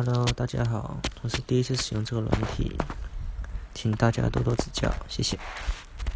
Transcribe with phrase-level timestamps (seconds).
[0.00, 2.70] Hello，大家好，我是第一次使用这个软体，
[3.74, 5.36] 请大家多多指教，谢谢。